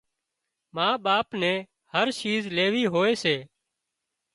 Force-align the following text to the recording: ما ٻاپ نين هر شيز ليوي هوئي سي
ما 0.75 0.87
ٻاپ 1.05 1.27
نين 1.41 1.59
هر 1.93 2.07
شيز 2.19 2.43
ليوي 2.55 2.83
هوئي 2.93 3.13
سي 3.23 3.37